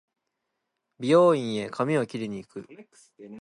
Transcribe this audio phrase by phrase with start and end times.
[0.97, 2.67] 美容院へ髪を切りに行く